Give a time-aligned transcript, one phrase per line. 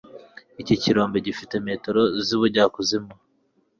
[0.61, 3.11] Iki kirombe gifite metero zubujyakuzimu